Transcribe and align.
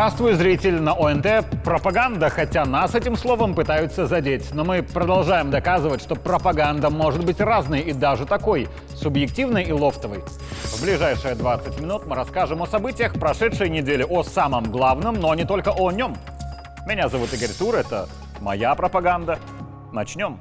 Здравствуй, 0.00 0.32
зритель 0.32 0.80
на 0.80 0.94
ОНТ. 0.94 1.62
Пропаганда, 1.62 2.30
хотя 2.30 2.64
нас 2.64 2.94
этим 2.94 3.16
словом 3.18 3.54
пытаются 3.54 4.06
задеть. 4.06 4.54
Но 4.54 4.64
мы 4.64 4.82
продолжаем 4.82 5.50
доказывать, 5.50 6.00
что 6.00 6.14
пропаганда 6.14 6.88
может 6.88 7.22
быть 7.22 7.38
разной 7.38 7.80
и 7.80 7.92
даже 7.92 8.24
такой, 8.24 8.66
субъективной 8.94 9.64
и 9.64 9.72
лофтовой. 9.72 10.24
В 10.62 10.82
ближайшие 10.82 11.34
20 11.34 11.80
минут 11.82 12.06
мы 12.06 12.16
расскажем 12.16 12.62
о 12.62 12.66
событиях 12.66 13.12
прошедшей 13.12 13.68
недели, 13.68 14.02
о 14.02 14.22
самом 14.22 14.72
главном, 14.72 15.16
но 15.16 15.34
не 15.34 15.44
только 15.44 15.68
о 15.68 15.92
нем. 15.92 16.16
Меня 16.86 17.10
зовут 17.10 17.34
Игорь 17.34 17.50
Тур, 17.50 17.74
это 17.74 18.08
моя 18.40 18.74
пропаганда. 18.74 19.38
Начнем. 19.92 20.40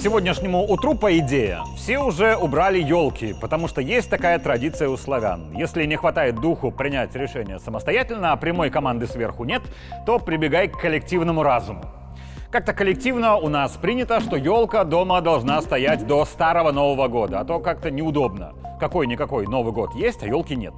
Сегодняшнему 0.00 0.62
утру, 0.62 0.94
по 0.94 1.18
идее, 1.18 1.62
все 1.76 1.98
уже 1.98 2.36
убрали 2.36 2.78
елки, 2.78 3.34
потому 3.40 3.66
что 3.66 3.80
есть 3.80 4.08
такая 4.08 4.38
традиция 4.38 4.88
у 4.88 4.96
славян. 4.96 5.50
Если 5.52 5.84
не 5.86 5.96
хватает 5.96 6.36
духу 6.36 6.70
принять 6.70 7.16
решение 7.16 7.58
самостоятельно, 7.58 8.30
а 8.30 8.36
прямой 8.36 8.70
команды 8.70 9.08
сверху 9.08 9.42
нет, 9.42 9.62
то 10.06 10.20
прибегай 10.20 10.68
к 10.68 10.78
коллективному 10.78 11.42
разуму. 11.42 11.82
Как-то 12.52 12.74
коллективно 12.74 13.38
у 13.38 13.48
нас 13.48 13.72
принято, 13.72 14.20
что 14.20 14.36
елка 14.36 14.84
дома 14.84 15.20
должна 15.20 15.60
стоять 15.62 16.06
до 16.06 16.24
старого 16.24 16.70
Нового 16.70 17.08
года, 17.08 17.40
а 17.40 17.44
то 17.44 17.58
как-то 17.58 17.90
неудобно. 17.90 18.52
Какой-никакой 18.78 19.48
Новый 19.48 19.72
год 19.72 19.96
есть, 19.96 20.22
а 20.22 20.26
елки 20.28 20.54
нет. 20.54 20.74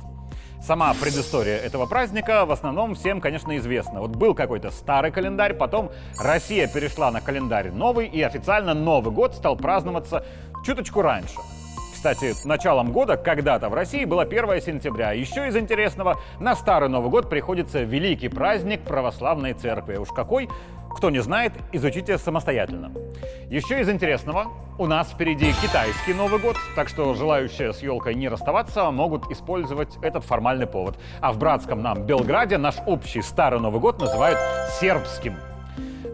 Сама 0.63 0.93
предыстория 0.93 1.57
этого 1.57 1.87
праздника 1.87 2.45
в 2.45 2.53
основном 2.53 2.95
всем, 2.95 3.21
конечно, 3.21 3.57
известна. 3.57 4.01
Вот 4.01 4.11
был 4.11 4.35
какой-то 4.35 4.71
старый 4.71 5.11
календарь, 5.11 5.55
потом 5.55 5.91
Россия 6.19 6.69
перешла 6.69 7.11
на 7.11 7.23
календарь 7.23 7.71
новый, 7.71 8.07
и 8.07 8.21
официально 8.23 8.75
Новый 8.75 9.13
год 9.13 9.35
стал 9.35 9.57
праздноваться 9.57 10.25
чуточку 10.65 11.01
раньше. 11.01 11.39
Кстати, 11.95 12.35
началом 12.47 12.93
года 12.93 13.17
когда-то 13.17 13.69
в 13.69 13.75
России 13.75 14.05
было 14.05 14.23
1 14.23 14.61
сентября. 14.61 15.13
Еще 15.13 15.49
из 15.49 15.57
интересного, 15.57 16.19
на 16.39 16.55
Старый 16.55 16.89
Новый 16.89 17.11
год 17.11 17.31
приходится 17.31 17.83
великий 17.83 18.29
праздник 18.29 18.83
православной 18.83 19.55
церкви. 19.55 19.97
Уж 19.97 20.09
какой, 20.09 20.49
кто 20.95 21.11
не 21.11 21.21
знает, 21.21 21.53
изучите 21.73 22.19
самостоятельно. 22.19 22.93
Еще 23.49 23.81
из 23.81 23.89
интересного, 23.89 24.47
у 24.81 24.87
нас 24.87 25.11
впереди 25.11 25.53
китайский 25.61 26.15
Новый 26.15 26.41
год, 26.41 26.57
так 26.75 26.89
что 26.89 27.13
желающие 27.13 27.75
с 27.75 27.83
елкой 27.83 28.15
не 28.15 28.31
расставаться 28.31 28.91
могут 28.91 29.31
использовать 29.31 29.99
этот 30.01 30.25
формальный 30.25 30.67
повод. 30.67 30.99
А 31.21 31.33
в 31.33 31.39
братском 31.39 31.83
нам 31.83 32.07
Белграде 32.07 32.57
наш 32.57 32.77
общий 32.87 33.21
Старый 33.21 33.61
Новый 33.61 33.79
год 33.79 34.01
называют 34.01 34.39
сербским. 34.81 35.37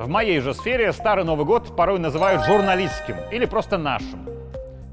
В 0.01 0.09
моей 0.09 0.41
же 0.41 0.53
сфере 0.53 0.93
Старый 0.93 1.25
Новый 1.25 1.47
год 1.47 1.77
порой 1.77 2.01
называют 2.01 2.45
журналистским 2.45 3.15
или 3.31 3.47
просто 3.47 3.79
нашим. 3.79 4.29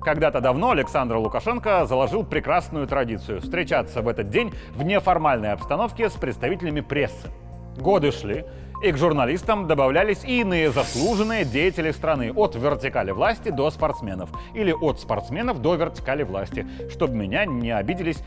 Когда-то 0.02 0.40
давно 0.40 0.70
Александр 0.70 1.16
Лукашенко 1.16 1.88
заложил 1.88 2.24
прекрасную 2.24 2.86
традицию 2.86 3.42
встречаться 3.42 4.04
в 4.04 4.08
этот 4.08 4.30
день 4.30 4.54
в 4.76 4.84
неформальной 4.84 5.52
обстановке 5.52 6.12
с 6.12 6.14
представителями 6.14 6.82
прессы. 6.82 7.32
Годы 7.80 8.12
шли, 8.12 8.46
и 8.84 8.92
к 8.92 8.98
журналистам 8.98 9.66
добавлялись 9.66 10.26
и 10.26 10.42
иные 10.42 10.70
заслуженные 10.70 11.46
деятели 11.46 11.92
страны, 11.92 12.34
от 12.34 12.56
вертикали 12.56 13.12
власти 13.12 13.50
до 13.50 13.72
спортсменов, 13.72 14.30
или 14.54 14.74
от 14.74 15.00
спортсменов 15.00 15.62
до 15.62 15.76
вертикали 15.76 16.24
власти, 16.24 16.68
чтобы 16.92 17.16
меня 17.16 17.46
не 17.46 17.72
обиделись 17.72 18.22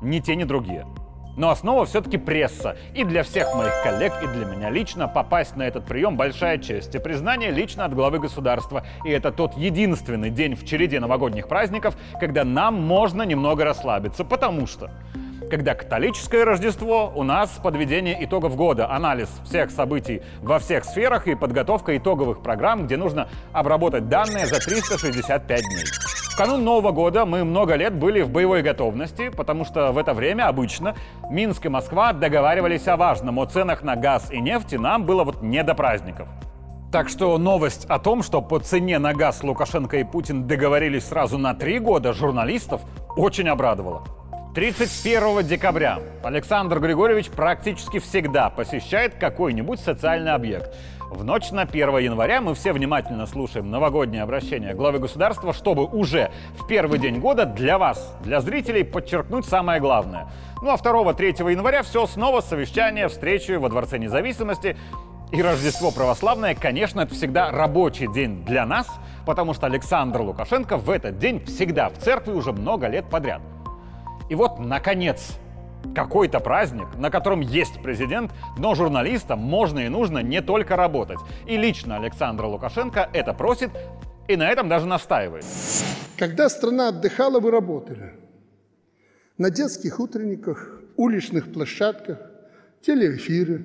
ни 0.00 0.20
те, 0.20 0.36
ни 0.36 0.44
другие. 0.44 0.86
Но 1.36 1.50
основа 1.50 1.84
все-таки 1.84 2.16
пресса. 2.16 2.76
И 2.94 3.04
для 3.04 3.22
всех 3.22 3.54
моих 3.54 3.72
коллег, 3.82 4.12
и 4.22 4.26
для 4.26 4.46
меня 4.46 4.70
лично 4.70 5.06
попасть 5.06 5.54
на 5.54 5.62
этот 5.62 5.84
прием 5.84 6.16
большая 6.16 6.58
честь. 6.58 6.94
И 6.94 6.98
признание 6.98 7.50
лично 7.50 7.84
от 7.84 7.94
главы 7.94 8.18
государства. 8.18 8.84
И 9.04 9.10
это 9.10 9.30
тот 9.30 9.56
единственный 9.56 10.30
день 10.30 10.54
в 10.54 10.66
череде 10.66 10.98
новогодних 10.98 11.46
праздников, 11.46 11.96
когда 12.18 12.44
нам 12.44 12.74
можно 12.74 13.22
немного 13.22 13.64
расслабиться. 13.64 14.24
Потому 14.24 14.66
что 14.66 14.90
когда 15.50 15.74
католическое 15.74 16.44
Рождество, 16.44 17.12
у 17.14 17.24
нас 17.24 17.50
подведение 17.62 18.24
итогов 18.24 18.54
года, 18.56 18.88
анализ 18.90 19.28
всех 19.44 19.70
событий 19.70 20.22
во 20.40 20.60
всех 20.60 20.84
сферах 20.84 21.26
и 21.26 21.34
подготовка 21.34 21.96
итоговых 21.96 22.40
программ, 22.40 22.86
где 22.86 22.96
нужно 22.96 23.28
обработать 23.52 24.08
данные 24.08 24.46
за 24.46 24.60
365 24.60 25.60
дней. 25.60 25.84
В 26.32 26.36
канун 26.36 26.64
Нового 26.64 26.92
года 26.92 27.26
мы 27.26 27.44
много 27.44 27.74
лет 27.74 27.92
были 27.92 28.22
в 28.22 28.30
боевой 28.30 28.62
готовности, 28.62 29.28
потому 29.28 29.64
что 29.64 29.90
в 29.92 29.98
это 29.98 30.14
время 30.14 30.46
обычно 30.46 30.94
Минск 31.28 31.66
и 31.66 31.68
Москва 31.68 32.12
договаривались 32.12 32.86
о 32.86 32.96
важном, 32.96 33.38
о 33.40 33.46
ценах 33.46 33.82
на 33.82 33.96
газ 33.96 34.30
и 34.30 34.40
нефть, 34.40 34.72
и 34.74 34.78
нам 34.78 35.04
было 35.04 35.24
вот 35.24 35.42
не 35.42 35.62
до 35.64 35.74
праздников. 35.74 36.28
Так 36.92 37.08
что 37.08 37.36
новость 37.38 37.84
о 37.86 37.98
том, 37.98 38.22
что 38.22 38.40
по 38.40 38.58
цене 38.58 38.98
на 38.98 39.14
газ 39.14 39.42
Лукашенко 39.42 39.98
и 39.98 40.04
Путин 40.04 40.46
договорились 40.46 41.06
сразу 41.06 41.38
на 41.38 41.54
три 41.54 41.78
года, 41.78 42.12
журналистов 42.12 42.80
очень 43.16 43.48
обрадовала. 43.48 44.02
31 44.52 45.46
декабря 45.46 46.00
Александр 46.24 46.80
Григорьевич 46.80 47.30
практически 47.30 48.00
всегда 48.00 48.50
посещает 48.50 49.14
какой-нибудь 49.14 49.78
социальный 49.78 50.32
объект. 50.32 50.74
В 51.08 51.22
ночь 51.22 51.52
на 51.52 51.62
1 51.62 51.98
января 51.98 52.40
мы 52.40 52.56
все 52.56 52.72
внимательно 52.72 53.26
слушаем 53.26 53.70
новогоднее 53.70 54.24
обращение 54.24 54.74
главы 54.74 54.98
государства, 54.98 55.52
чтобы 55.52 55.84
уже 55.84 56.32
в 56.58 56.66
первый 56.66 56.98
день 56.98 57.20
года 57.20 57.46
для 57.46 57.78
вас, 57.78 58.12
для 58.24 58.40
зрителей, 58.40 58.82
подчеркнуть 58.82 59.46
самое 59.46 59.80
главное. 59.80 60.26
Ну 60.62 60.70
а 60.70 60.74
2-3 60.74 61.52
января 61.52 61.84
все 61.84 62.06
снова 62.06 62.40
совещание, 62.40 63.06
встречи 63.06 63.52
во 63.52 63.68
Дворце 63.68 63.98
независимости. 63.98 64.76
И 65.30 65.40
Рождество 65.40 65.92
православное, 65.92 66.56
конечно, 66.56 67.02
это 67.02 67.14
всегда 67.14 67.52
рабочий 67.52 68.12
день 68.12 68.44
для 68.44 68.66
нас, 68.66 68.88
потому 69.24 69.54
что 69.54 69.66
Александр 69.66 70.22
Лукашенко 70.22 70.76
в 70.76 70.90
этот 70.90 71.18
день 71.18 71.38
всегда 71.44 71.88
в 71.88 71.98
церкви 71.98 72.32
уже 72.32 72.50
много 72.50 72.88
лет 72.88 73.08
подряд. 73.08 73.40
И 74.30 74.34
вот, 74.36 74.60
наконец, 74.60 75.32
какой-то 75.94 76.38
праздник, 76.38 76.86
на 76.96 77.10
котором 77.10 77.40
есть 77.40 77.82
президент, 77.82 78.30
но 78.56 78.76
журналистам 78.76 79.40
можно 79.40 79.80
и 79.80 79.88
нужно 79.88 80.18
не 80.18 80.40
только 80.40 80.76
работать. 80.76 81.18
И 81.46 81.56
лично 81.56 81.96
Александр 81.96 82.44
Лукашенко 82.44 83.10
это 83.12 83.34
просит 83.34 83.70
и 84.28 84.36
на 84.36 84.48
этом 84.48 84.68
даже 84.68 84.86
настаивает. 84.86 85.44
Когда 86.16 86.48
страна 86.48 86.88
отдыхала, 86.88 87.40
вы 87.40 87.50
работали. 87.50 88.14
На 89.36 89.50
детских 89.50 89.98
утренниках, 89.98 90.80
уличных 90.96 91.52
площадках, 91.52 92.18
телеэфиры. 92.82 93.64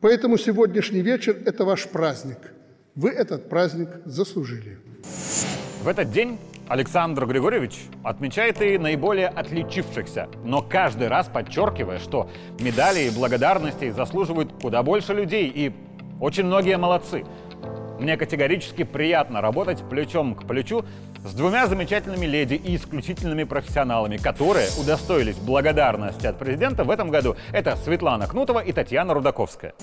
Поэтому 0.00 0.38
сегодняшний 0.38 1.02
вечер– 1.02 1.36
это 1.44 1.66
ваш 1.66 1.86
праздник. 1.88 2.54
Вы 2.94 3.10
этот 3.10 3.50
праздник 3.50 3.90
заслужили. 4.06 4.78
В 5.82 5.88
этот 5.88 6.10
день 6.10 6.38
Александр 6.70 7.26
Григорьевич 7.26 7.80
отмечает 8.04 8.62
и 8.62 8.78
наиболее 8.78 9.26
отличившихся, 9.26 10.28
но 10.44 10.62
каждый 10.62 11.08
раз 11.08 11.26
подчеркивая, 11.26 11.98
что 11.98 12.30
медали 12.60 13.00
и 13.00 13.10
благодарности 13.10 13.90
заслуживают 13.90 14.52
куда 14.62 14.84
больше 14.84 15.12
людей, 15.12 15.50
и 15.52 15.72
очень 16.20 16.44
многие 16.44 16.78
молодцы. 16.78 17.24
Мне 17.98 18.16
категорически 18.16 18.84
приятно 18.84 19.40
работать 19.40 19.82
плечом 19.90 20.36
к 20.36 20.46
плечу 20.46 20.84
с 21.24 21.34
двумя 21.34 21.66
замечательными 21.66 22.26
леди 22.26 22.54
и 22.54 22.76
исключительными 22.76 23.42
профессионалами, 23.42 24.16
которые 24.16 24.68
удостоились 24.80 25.38
благодарности 25.38 26.26
от 26.28 26.38
президента 26.38 26.84
в 26.84 26.90
этом 26.90 27.10
году. 27.10 27.34
Это 27.52 27.74
Светлана 27.74 28.28
Кнутова 28.28 28.60
и 28.60 28.70
Татьяна 28.72 29.12
Рудаковская. 29.12 29.74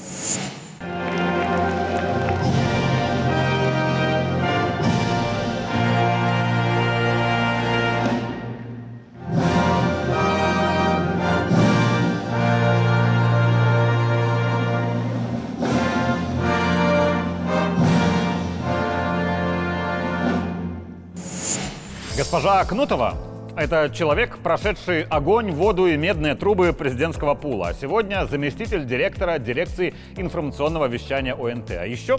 Госпожа 22.17 22.65
Кнутова– 22.65 23.13
это 23.55 23.91
человек, 23.93 24.39
прошедший 24.39 25.03
огонь, 25.03 25.51
воду 25.51 25.85
и 25.85 25.95
медные 25.95 26.33
трубы 26.33 26.73
президентского 26.73 27.35
пула. 27.35 27.67
А 27.67 27.73
сегодня 27.75 28.25
заместитель 28.25 28.87
директора 28.87 29.37
дирекции 29.37 29.93
информационного 30.15 30.87
вещания 30.87 31.35
ОНТ. 31.35 31.69
А 31.79 31.85
еще, 31.85 32.17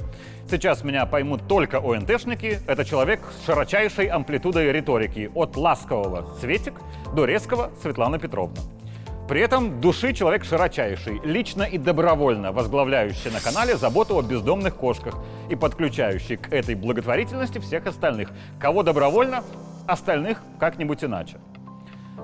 сейчас 0.48 0.84
меня 0.84 1.04
поймут 1.04 1.48
только 1.48 1.78
ОНТшники, 1.78 2.60
это 2.68 2.84
человек 2.84 3.18
с 3.40 3.46
широчайшей 3.46 4.06
амплитудой 4.06 4.70
риторики. 4.70 5.32
От 5.34 5.56
ласкового 5.56 6.38
Светик 6.40 6.74
до 7.16 7.24
резкого 7.24 7.72
Светлана 7.82 8.20
Петровна. 8.20 8.60
При 9.28 9.40
этом 9.40 9.80
души 9.80 10.12
человек 10.12 10.44
широчайший, 10.44 11.20
лично 11.24 11.64
и 11.64 11.76
добровольно 11.76 12.52
возглавляющий 12.52 13.32
на 13.32 13.40
канале 13.40 13.76
заботу 13.76 14.16
о 14.16 14.22
бездомных 14.22 14.76
кошках 14.76 15.16
и 15.50 15.56
подключающий 15.56 16.36
к 16.36 16.52
этой 16.52 16.76
благотворительности 16.76 17.58
всех 17.58 17.86
остальных. 17.86 18.30
Кого 18.60 18.84
добровольно, 18.84 19.42
остальных 19.88 20.42
как-нибудь 20.60 21.02
иначе. 21.02 21.38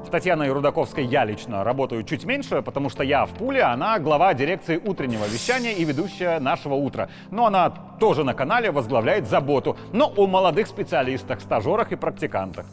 С 0.06 0.10
Татьяной 0.10 0.50
Рудаковской 0.50 1.04
я 1.06 1.24
лично 1.24 1.64
работаю 1.64 2.02
чуть 2.02 2.24
меньше, 2.24 2.60
потому 2.60 2.90
что 2.90 3.02
я 3.02 3.24
в 3.24 3.30
пуле, 3.30 3.62
она 3.62 3.98
глава 3.98 4.34
дирекции 4.34 4.76
утреннего 4.76 5.24
вещания 5.24 5.72
и 5.72 5.84
ведущая 5.84 6.40
нашего 6.40 6.74
утра. 6.74 7.08
Но 7.30 7.46
она 7.46 7.70
тоже 7.70 8.22
на 8.22 8.34
канале 8.34 8.70
возглавляет 8.70 9.26
заботу, 9.26 9.78
но 9.92 10.12
о 10.14 10.26
молодых 10.26 10.66
специалистах, 10.66 11.40
стажерах 11.40 11.92
и 11.92 11.96
практикантах. 11.96 12.66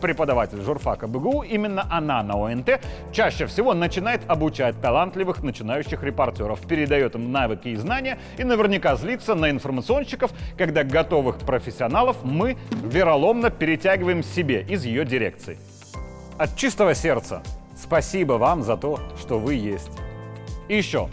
Преподаватель 0.00 0.60
журфака 0.60 1.06
БГУ, 1.06 1.42
именно 1.42 1.86
она 1.90 2.22
на 2.22 2.34
ОНТ 2.34 2.80
чаще 3.12 3.46
всего 3.46 3.74
начинает 3.74 4.22
обучать 4.28 4.80
талантливых 4.80 5.42
начинающих 5.42 6.02
репортеров, 6.02 6.60
передает 6.66 7.14
им 7.14 7.32
навыки 7.32 7.68
и 7.68 7.76
знания 7.76 8.18
и 8.38 8.44
наверняка 8.44 8.96
злится 8.96 9.34
на 9.34 9.50
информационщиков, 9.50 10.32
когда 10.56 10.84
готовых 10.84 11.38
профессионалов 11.38 12.16
мы 12.22 12.56
вероломно 12.70 13.50
перетягиваем 13.50 14.22
себе 14.22 14.62
из 14.62 14.84
ее 14.84 15.04
дирекции. 15.04 15.58
От 16.38 16.56
чистого 16.56 16.94
сердца 16.94 17.42
спасибо 17.76 18.34
вам 18.34 18.62
за 18.62 18.76
то, 18.76 18.98
что 19.18 19.38
вы 19.38 19.54
есть. 19.54 19.90
И 20.68 20.76
еще. 20.76 21.08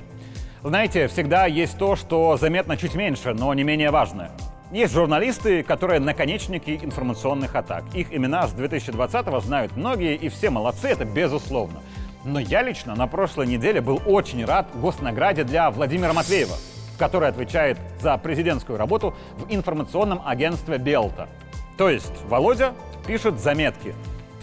Знаете, 0.64 1.08
всегда 1.08 1.46
есть 1.46 1.78
то, 1.78 1.96
что 1.96 2.38
заметно 2.38 2.78
чуть 2.78 2.96
меньше, 2.96 3.34
но 3.34 3.54
не 3.54 3.64
менее 3.64 3.92
важное– 3.92 4.32
есть 4.72 4.94
журналисты, 4.94 5.64
которые 5.64 6.00
наконечники 6.00 6.80
информационных 6.84 7.56
атак. 7.56 7.84
Их 7.94 8.14
имена 8.14 8.48
с 8.48 8.54
2020-го 8.54 9.40
знают 9.40 9.76
многие, 9.78 10.16
и 10.16 10.28
все 10.30 10.50
молодцы, 10.50 10.90
это 10.90 11.06
безусловно. 11.06 11.82
Но 12.26 12.40
я 12.40 12.62
лично 12.62 12.94
на 12.96 13.08
прошлой 13.08 13.48
неделе 13.48 13.80
был 13.80 14.02
очень 14.06 14.44
рад 14.44 14.68
госнаграде 14.76 15.46
для 15.46 15.72
Владимира 15.72 16.12
Матвеева, 16.12 16.56
который 16.98 17.30
отвечает 17.30 17.78
за 18.02 18.18
президентскую 18.18 18.78
работу 18.78 19.16
в 19.38 19.54
информационном 19.54 20.22
агентстве 20.26 20.78
Белта. 20.78 21.30
То 21.78 21.90
есть 21.90 22.14
Володя 22.28 22.74
пишет 23.06 23.40
заметки. 23.40 23.96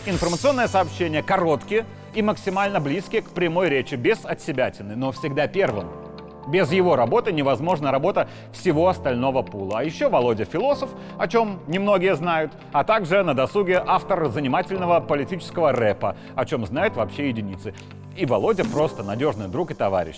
Информационное 0.07 0.69
сообщение 0.69 1.23
короткие 1.23 1.85
и 2.15 2.23
максимально 2.23 2.81
близкие 2.81 3.21
к 3.23 3.31
прямой 3.31 3.69
речи, 3.69 3.97
без 3.97 4.25
отсебятины, 4.25 4.97
но 4.97 5.13
всегда 5.13 5.47
первым. 5.49 6.04
Без 6.47 6.71
его 6.73 6.97
работы 6.97 7.33
невозможна 7.33 7.91
работа 7.91 8.29
всего 8.53 8.89
остального 8.89 9.43
пула. 9.43 9.79
А 9.79 9.85
еще 9.85 10.09
Володя 10.09 10.45
философ, 10.45 10.91
о 11.19 11.29
чем 11.29 11.61
немногие 11.67 12.15
знают, 12.15 12.53
а 12.73 12.85
также 12.85 13.23
на 13.23 13.35
досуге 13.35 13.83
автор 13.85 14.29
занимательного 14.29 15.01
политического 15.01 15.73
рэпа, 15.73 16.17
о 16.35 16.45
чем 16.45 16.67
знают 16.67 16.97
вообще 16.97 17.29
единицы. 17.29 17.75
И 18.17 18.27
Володя 18.27 18.65
просто 18.65 19.03
надежный 19.03 19.49
друг 19.49 19.71
и 19.71 19.75
товарищ. 19.75 20.17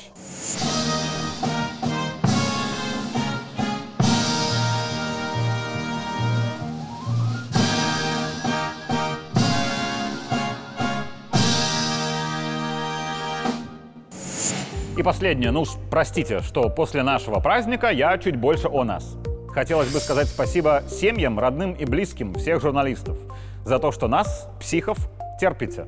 Последнее, 15.06 15.52
ну 15.52 15.64
простите, 15.88 16.40
что 16.40 16.68
после 16.68 17.04
нашего 17.04 17.38
праздника 17.38 17.90
я 17.90 18.18
чуть 18.18 18.34
больше 18.34 18.66
о 18.66 18.82
нас. 18.82 19.16
Хотелось 19.50 19.92
бы 19.92 20.00
сказать 20.00 20.26
спасибо 20.26 20.82
семьям, 20.88 21.38
родным 21.38 21.74
и 21.74 21.84
близким 21.84 22.34
всех 22.34 22.60
журналистов 22.60 23.16
за 23.64 23.78
то, 23.78 23.92
что 23.92 24.08
нас, 24.08 24.48
психов, 24.58 24.98
терпите. 25.40 25.86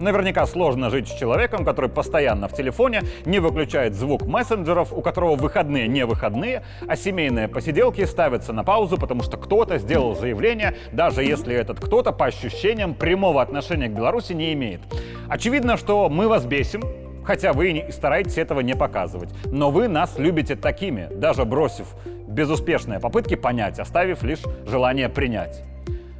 Наверняка 0.00 0.44
сложно 0.44 0.90
жить 0.90 1.06
с 1.06 1.12
человеком, 1.12 1.64
который 1.64 1.88
постоянно 1.88 2.48
в 2.48 2.52
телефоне, 2.52 3.02
не 3.24 3.38
выключает 3.38 3.94
звук 3.94 4.26
мессенджеров, 4.26 4.92
у 4.92 5.02
которого 5.02 5.36
выходные 5.36 5.86
не 5.86 6.04
выходные, 6.04 6.64
а 6.88 6.96
семейные 6.96 7.46
посиделки 7.46 8.04
ставятся 8.06 8.52
на 8.52 8.64
паузу, 8.64 8.98
потому 8.98 9.22
что 9.22 9.36
кто-то 9.36 9.78
сделал 9.78 10.16
заявление, 10.16 10.74
даже 10.90 11.22
если 11.22 11.54
этот 11.54 11.78
кто-то, 11.78 12.10
по 12.10 12.26
ощущениям, 12.26 12.94
прямого 12.94 13.40
отношения 13.40 13.86
к 13.86 13.92
Беларуси 13.92 14.32
не 14.32 14.52
имеет. 14.52 14.80
Очевидно, 15.28 15.76
что 15.76 16.08
мы 16.08 16.26
вас 16.26 16.44
бесим, 16.44 16.82
хотя 17.28 17.52
вы 17.52 17.72
и 17.72 17.92
стараетесь 17.92 18.38
этого 18.38 18.60
не 18.60 18.74
показывать. 18.74 19.28
Но 19.52 19.70
вы 19.70 19.86
нас 19.86 20.14
любите 20.16 20.56
такими, 20.56 21.10
даже 21.12 21.44
бросив 21.44 21.86
безуспешные 22.26 23.00
попытки 23.00 23.34
понять, 23.34 23.78
оставив 23.78 24.22
лишь 24.22 24.40
желание 24.64 25.10
принять. 25.10 25.62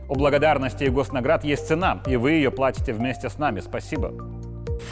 У 0.07 0.15
благодарности 0.17 0.85
и 0.85 0.91
госнаград 0.91 1.45
есть 1.45 1.67
цена, 1.67 2.03
и 2.07 2.17
вы 2.17 2.33
ее 2.33 2.51
платите 2.51 2.93
вместе 2.93 3.31
с 3.31 3.39
нами. 3.39 3.61
Спасибо. 3.61 4.13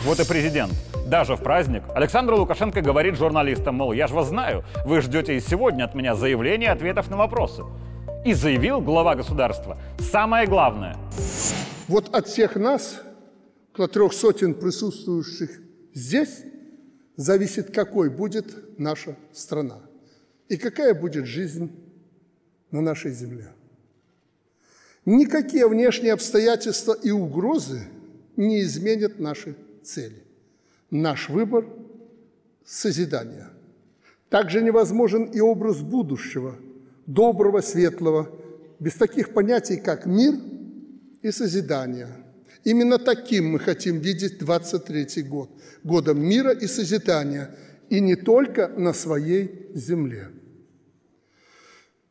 Вот 0.05 0.19
и 0.19 0.27
президент. 0.27 0.73
Даже 1.07 1.37
в 1.37 1.43
праздник 1.43 1.83
Александр 1.95 2.33
Лукашенко 2.33 2.81
говорит 2.81 3.19
журналистам, 3.19 3.75
мол, 3.75 3.93
я 3.93 4.07
же 4.07 4.15
вас 4.15 4.29
знаю, 4.29 4.65
вы 4.87 5.03
ждете 5.03 5.37
и 5.37 5.41
сегодня 5.41 5.85
от 5.85 5.95
меня 5.95 6.15
заявления 6.15 6.71
ответов 6.71 7.11
на 7.11 7.19
вопросы. 7.19 7.63
И 8.25 8.33
заявил 8.33 8.81
глава 8.81 9.17
государства 9.17 9.77
самое 9.99 10.47
главное. 10.47 10.97
Вот 11.89 12.15
от 12.15 12.27
всех 12.27 12.57
нас, 12.57 13.03
около 13.75 13.87
трех 13.87 14.15
сотен 14.15 14.55
присутствующих 14.55 15.66
Здесь 15.97 16.45
зависит, 17.17 17.75
какой 17.75 18.11
будет 18.11 18.79
наша 18.79 19.17
страна 19.33 19.81
и 20.47 20.59
какая 20.59 20.93
будет 20.93 21.25
жизнь 21.25 21.73
на 22.71 22.83
нашей 22.83 23.13
земле. 23.13 23.49
Никакие 25.07 25.67
внешние 25.67 26.13
обстоятельства 26.13 26.93
и 26.93 27.11
угрозы 27.11 27.81
не 28.37 28.61
изменят 28.61 29.19
наши 29.19 29.57
цели. 29.83 30.23
Наш 30.91 31.31
выбор– 31.31 31.65
созидание. 32.67 33.47
Также 34.29 34.61
невозможен 34.61 35.25
и 35.25 35.41
образ 35.41 35.81
будущего, 35.81 36.57
доброго, 37.07 37.63
светлого, 37.63 38.31
без 38.81 38.97
таких 38.97 39.33
понятий, 39.33 39.79
как 39.79 40.05
мир 40.05 40.35
и 41.23 41.31
созидание– 41.31 42.09
Именно 42.67 42.99
таким 42.99 43.51
мы 43.51 43.61
хотим 43.61 44.01
видеть 44.01 44.39
23 44.39 45.23
год, 45.23 45.51
годом 45.85 46.21
мира 46.21 46.51
и 46.51 46.67
созидания, 46.67 47.55
и 47.91 48.01
не 48.01 48.17
только 48.17 48.67
на 48.67 48.93
своей 48.93 49.71
земле. 49.73 50.33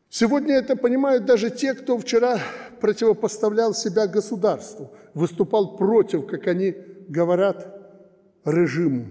Сегодня 0.10 0.56
это 0.56 0.78
понимают 0.78 1.26
даже 1.26 1.50
те, 1.50 1.74
кто 1.74 1.98
вчера 1.98 2.40
противопоставлял 2.80 3.74
себя 3.74 4.08
государству, 4.08 4.96
выступал 5.14 5.76
против, 5.76 6.26
как 6.26 6.48
они 6.48 6.74
говорят, 7.10 7.68
режиму. 8.46 9.08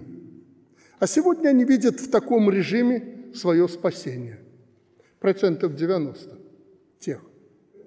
А 0.97 1.05
сегодня 1.05 1.49
они 1.49 1.63
видят 1.63 1.99
в 1.99 2.09
таком 2.09 2.49
режиме 2.49 3.33
свое 3.35 3.67
спасение. 3.67 4.39
Процентов 5.19 5.75
90 5.75 6.39
тех. 6.97 7.21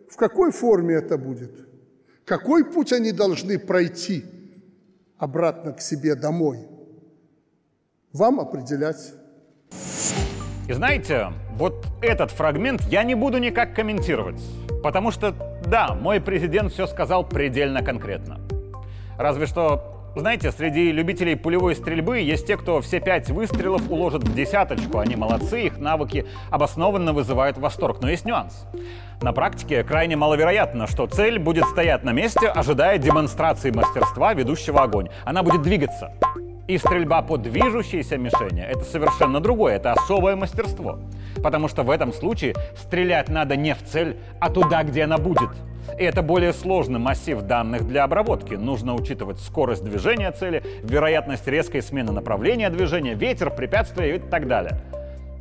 В 0.08 0.14
какой 0.14 0.52
форме 0.52 0.94
это 0.94 1.18
будет? 1.18 1.67
Какой 2.28 2.62
путь 2.62 2.92
они 2.92 3.10
должны 3.12 3.58
пройти 3.58 4.26
обратно 5.16 5.72
к 5.72 5.80
себе 5.80 6.14
домой? 6.14 6.68
Вам 8.12 8.38
определять. 8.38 9.14
И 10.68 10.72
знаете, 10.74 11.28
вот 11.54 11.86
этот 12.02 12.30
фрагмент 12.30 12.82
я 12.82 13.02
не 13.02 13.14
буду 13.14 13.38
никак 13.38 13.74
комментировать. 13.74 14.42
Потому 14.82 15.10
что, 15.10 15.34
да, 15.66 15.94
мой 15.94 16.20
президент 16.20 16.70
все 16.70 16.86
сказал 16.86 17.26
предельно 17.26 17.82
конкретно. 17.82 18.38
Разве 19.16 19.46
что 19.46 19.97
знаете, 20.14 20.50
среди 20.50 20.90
любителей 20.90 21.36
пулевой 21.36 21.76
стрельбы 21.76 22.18
есть 22.20 22.46
те, 22.46 22.56
кто 22.56 22.80
все 22.80 23.00
пять 23.00 23.30
выстрелов 23.30 23.90
уложит 23.90 24.24
в 24.24 24.34
десяточку. 24.34 24.98
Они 24.98 25.16
молодцы, 25.16 25.62
их 25.62 25.78
навыки 25.78 26.26
обоснованно 26.50 27.12
вызывают 27.12 27.58
восторг. 27.58 27.98
Но 28.00 28.10
есть 28.10 28.24
нюанс. 28.24 28.66
На 29.20 29.32
практике 29.32 29.84
крайне 29.84 30.16
маловероятно, 30.16 30.86
что 30.86 31.06
цель 31.06 31.38
будет 31.38 31.64
стоять 31.66 32.04
на 32.04 32.12
месте, 32.12 32.48
ожидая 32.48 32.98
демонстрации 32.98 33.70
мастерства 33.70 34.34
ведущего 34.34 34.82
огонь. 34.82 35.08
Она 35.24 35.42
будет 35.42 35.62
двигаться. 35.62 36.12
И 36.66 36.76
стрельба 36.78 37.22
по 37.22 37.36
движущейся 37.38 38.18
мишени– 38.18 38.62
это 38.68 38.84
совершенно 38.84 39.40
другое, 39.40 39.76
это 39.76 39.92
особое 39.92 40.36
мастерство. 40.36 40.98
Потому 41.42 41.68
что 41.68 41.82
в 41.82 41.90
этом 41.90 42.12
случае 42.12 42.54
стрелять 42.76 43.28
надо 43.28 43.56
не 43.56 43.74
в 43.74 43.82
цель, 43.84 44.18
а 44.38 44.50
туда, 44.50 44.82
где 44.82 45.04
она 45.04 45.18
будет– 45.18 45.50
и 45.98 46.02
это 46.02 46.22
более 46.22 46.52
сложный 46.52 46.98
массив 46.98 47.40
данных 47.42 47.86
для 47.86 48.04
обработки. 48.04 48.54
Нужно 48.54 48.94
учитывать 48.94 49.40
скорость 49.40 49.84
движения 49.84 50.30
цели, 50.32 50.62
вероятность 50.82 51.46
резкой 51.46 51.82
смены 51.82 52.12
направления 52.12 52.70
движения, 52.70 53.14
ветер, 53.14 53.50
препятствия 53.50 54.16
и 54.16 54.18
так 54.18 54.48
далее. 54.48 54.80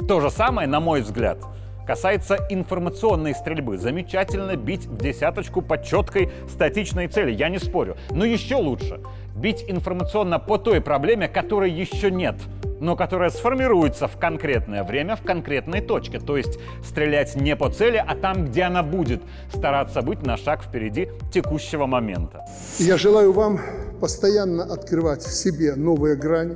То 0.08 0.20
же 0.22 0.30
самое, 0.30 0.68
на 0.68 0.80
мой 0.80 1.02
взгляд, 1.02 1.40
касается 1.86 2.38
информационной 2.50 3.34
стрельбы. 3.34 3.78
Замечательно 3.78 4.56
бить 4.56 4.86
в 4.86 4.98
десяточку 5.02 5.62
по 5.62 5.82
четкой 5.82 6.30
статичной 6.50 7.08
цели, 7.08 7.32
я 7.32 7.50
не 7.50 7.58
спорю. 7.58 7.98
Но 8.12 8.26
еще 8.26 8.56
лучше 8.56 9.00
бить 9.36 9.66
информационно 9.68 10.40
по 10.40 10.58
той 10.58 10.82
проблеме, 10.82 11.28
которой 11.28 11.72
еще 11.72 12.12
нет– 12.12 12.36
но 12.80 12.96
которая 12.96 13.30
сформируется 13.30 14.08
в 14.08 14.18
конкретное 14.18 14.84
время 14.84 15.16
в 15.16 15.22
конкретной 15.24 15.82
точке. 15.82 16.20
То 16.20 16.38
есть 16.38 16.60
стрелять 16.84 17.36
не 17.36 17.56
по 17.56 17.70
цели, 17.70 18.04
а 18.06 18.16
там, 18.16 18.46
где 18.46 18.64
она 18.64 18.84
будет. 18.84 19.22
Стараться 19.54 20.02
быть 20.02 20.26
на 20.26 20.38
шаг 20.38 20.64
впереди 20.64 21.10
текущего 21.32 21.86
момента. 21.86 22.46
Я 22.80 22.98
желаю 22.98 23.32
вам 23.32 23.60
постоянно 24.00 24.64
открывать 24.64 25.24
в 25.24 25.32
себе 25.34 25.76
новые 25.76 26.16
грани, 26.16 26.56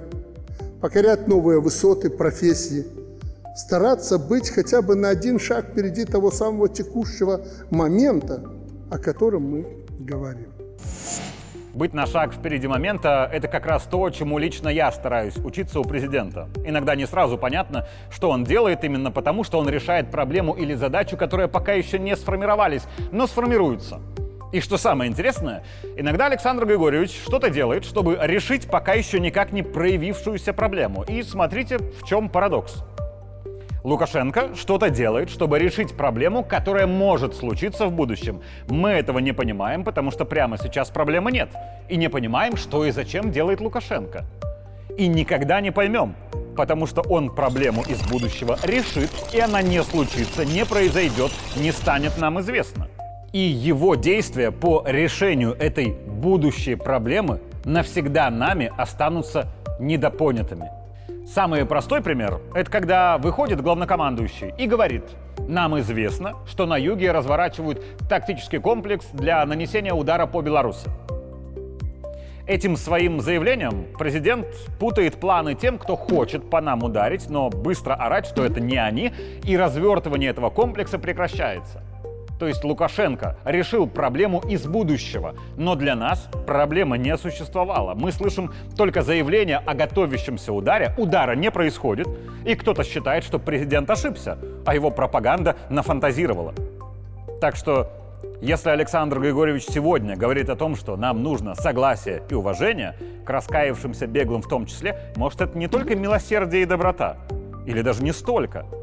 покорять 0.82 1.28
новые 1.28 1.60
высоты 1.60 2.10
профессии, 2.10 2.86
стараться 3.56 4.18
быть 4.18 4.50
хотя 4.50 4.82
бы 4.82 4.96
на 4.96 5.10
один 5.10 5.40
шаг 5.40 5.70
впереди 5.72 6.06
того 6.06 6.32
самого 6.32 6.70
текущего 6.70 7.42
момента, 7.70 8.44
о 8.90 8.98
котором 8.98 9.44
мы 9.44 9.68
говорим. 10.00 10.52
Быть 11.74 11.94
на 11.94 12.06
шаг 12.06 12.34
впереди 12.34 12.68
момента— 12.68 13.30
это 13.34 13.48
как 13.48 13.66
раз 13.66 13.84
то, 13.84 14.10
чему 14.10 14.38
лично 14.38 14.68
я 14.68 14.92
стараюсь 14.92 15.38
учиться 15.38 15.80
у 15.80 15.84
президента. 15.84 16.50
Иногда 16.66 16.96
не 16.96 17.08
сразу 17.08 17.38
понятно, 17.38 17.88
что 18.10 18.30
он 18.30 18.44
делает 18.44 18.84
именно 18.84 19.10
потому, 19.10 19.46
что 19.46 19.58
он 19.58 19.70
решает 19.70 20.12
проблему 20.12 20.54
или 20.54 20.74
задачу, 20.74 21.16
которые 21.16 21.48
пока 21.48 21.72
еще 21.72 21.98
не 21.98 22.18
сформировались, 22.18 22.84
но 23.14 23.26
сформируются. 23.26 24.02
И 24.52 24.60
что 24.60 24.78
самое 24.78 25.10
интересное, 25.10 25.64
иногда 25.96 26.26
Александр 26.26 26.66
Григорьевич 26.66 27.18
что-то 27.24 27.50
делает, 27.50 27.86
чтобы 27.86 28.20
решить 28.22 28.68
пока 28.68 28.94
еще 28.94 29.22
никак 29.22 29.54
не 29.54 29.64
проявившуюся 29.64 30.52
проблему. 30.52 31.04
И 31.04 31.24
смотрите, 31.24 31.78
в 31.78 32.04
чем 32.06 32.28
парадокс. 32.28 32.84
Лукашенко 33.84 34.56
что-то 34.56 34.90
делает, 34.90 35.30
чтобы 35.30 35.60
решить 35.60 35.96
проблему, 35.96 36.44
которая 36.44 36.88
может 36.88 37.36
случиться 37.36 37.88
в 37.88 37.92
будущем. 37.92 38.42
Мы 38.68 38.90
этого 38.90 39.20
не 39.20 39.34
понимаем, 39.34 39.84
потому 39.84 40.12
что 40.12 40.26
прямо 40.26 40.58
сейчас 40.58 40.90
проблемы 40.90 41.32
нет. 41.32 41.50
И 41.90 41.96
не 41.96 42.10
понимаем, 42.10 42.58
что 42.58 42.86
и 42.86 42.92
зачем 42.92 43.32
делает 43.32 43.60
Лукашенко. 43.60 44.26
И 44.98 45.08
никогда 45.08 45.62
не 45.62 45.72
поймем, 45.72 46.16
потому 46.56 46.86
что 46.86 47.02
он 47.02 47.34
проблему 47.34 47.84
из 47.84 48.02
будущего 48.10 48.58
решит, 48.64 49.10
и 49.34 49.40
она 49.40 49.62
не 49.62 49.82
случится, 49.84 50.46
не 50.46 50.66
произойдет, 50.66 51.32
не 51.56 51.72
станет 51.72 52.18
нам 52.20 52.40
известно 52.40 52.88
и 53.34 53.40
его 53.40 53.96
действия 53.96 54.52
по 54.52 54.84
решению 54.86 55.54
этой 55.54 55.92
будущей 55.92 56.76
проблемы 56.76 57.40
навсегда 57.64 58.30
нами 58.30 58.72
останутся 58.78 59.48
недопонятыми. 59.80 60.81
Самый 61.34 61.66
простой 61.66 62.02
пример– 62.02 62.42
это 62.54 62.70
когда 62.70 63.18
выходит 63.18 63.62
главнокомандующий 63.62 64.54
и 64.58 64.68
говорит, 64.68 65.04
нам 65.48 65.80
известно, 65.80 66.34
что 66.46 66.66
на 66.66 66.76
юге 66.76 67.14
разворачивают 67.14 67.82
тактический 68.10 68.60
комплекс 68.60 69.06
для 69.14 69.46
нанесения 69.46 69.94
удара 69.94 70.26
по 70.26 70.42
Беларуси. 70.42 70.90
Этим 72.46 72.76
своим 72.76 73.22
заявлением 73.22 73.86
президент 73.98 74.46
путает 74.78 75.22
планы 75.22 75.56
тем, 75.56 75.78
кто 75.78 75.96
хочет 75.96 76.50
по 76.50 76.60
нам 76.60 76.84
ударить, 76.84 77.30
но 77.30 77.50
быстро 77.50 77.94
орать, 77.94 78.26
что 78.26 78.44
это 78.44 78.60
не 78.60 78.76
они, 78.76 79.14
и 79.46 79.56
развертывание 79.56 80.32
этого 80.32 80.50
комплекса 80.50 81.00
прекращается 81.00 81.82
то 82.42 82.48
есть 82.48 82.64
Лукашенко, 82.64 83.38
решил 83.46 83.86
проблему 83.86 84.42
из 84.50 84.66
будущего. 84.66 85.36
Но 85.58 85.76
для 85.76 85.96
нас 85.96 86.28
проблема 86.48 86.98
не 86.98 87.16
существовала. 87.16 87.94
Мы 87.94 88.12
слышим 88.12 88.52
только 88.76 89.04
заявление 89.04 89.58
о 89.58 89.76
готовящемся 89.76 90.52
ударе. 90.52 90.96
Удара 90.98 91.36
не 91.36 91.52
происходит. 91.52 92.08
И 92.44 92.56
кто-то 92.56 92.84
считает, 92.84 93.24
что 93.24 93.38
президент 93.38 93.92
ошибся, 93.92 94.40
а 94.66 94.74
его 94.74 94.90
пропаганда 94.90 95.56
нафантазировала. 95.70 96.56
Так 97.40 97.56
что 97.56 97.92
если 98.42 98.72
Александр 98.72 99.20
Григорьевич 99.20 99.66
сегодня 99.70 100.18
говорит 100.18 100.50
о 100.50 100.56
том, 100.56 100.76
что 100.76 100.98
нам 100.98 101.22
нужно 101.22 101.54
согласие 101.54 102.24
и 102.28 102.34
уважение, 102.34 102.96
к 103.24 103.30
раскаявшимся 103.30 104.08
беглым 104.08 104.42
в 104.42 104.48
том 104.48 104.66
числе, 104.66 105.14
может, 105.16 105.42
это 105.42 105.56
не 105.56 105.68
только 105.68 105.96
милосердие 105.96 106.64
и 106.64 106.66
доброта, 106.66 107.18
или 107.68 107.84
даже 107.84 108.02
не 108.02 108.14
столько– 108.14 108.66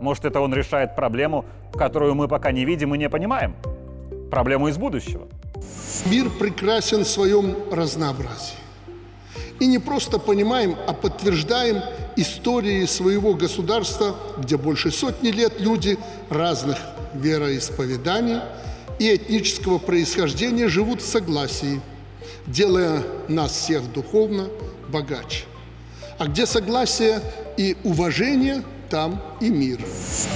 может, 0.00 0.24
это 0.24 0.40
он 0.40 0.54
решает 0.54 0.96
проблему, 0.96 1.44
которую 1.72 2.14
мы 2.14 2.28
пока 2.28 2.52
не 2.52 2.64
видим 2.64 2.94
и 2.94 2.98
не 2.98 3.08
понимаем? 3.08 3.54
Проблему 4.30 4.68
из 4.68 4.76
будущего. 4.76 5.28
Мир 6.06 6.28
прекрасен 6.30 7.04
в 7.04 7.08
своем 7.08 7.56
разнообразии. 7.70 8.56
И 9.60 9.66
не 9.66 9.78
просто 9.78 10.18
понимаем, 10.18 10.76
а 10.88 10.92
подтверждаем 10.92 11.80
истории 12.16 12.84
своего 12.86 13.34
государства, 13.34 14.16
где 14.38 14.56
больше 14.56 14.90
сотни 14.90 15.28
лет 15.28 15.60
люди 15.60 15.96
разных 16.28 16.76
вероисповеданий 17.14 18.40
и 18.98 19.14
этнического 19.14 19.78
происхождения 19.78 20.68
живут 20.68 21.00
в 21.00 21.06
согласии, 21.06 21.80
делая 22.46 23.02
нас 23.28 23.52
всех 23.52 23.92
духовно 23.92 24.48
богаче. 24.88 25.44
А 26.18 26.26
где 26.26 26.46
согласие 26.46 27.20
и 27.56 27.76
уважение– 27.84 28.62
там 28.94 29.20
и 29.40 29.50
мир. 29.50 29.80